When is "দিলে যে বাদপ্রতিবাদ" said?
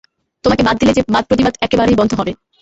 0.81-1.53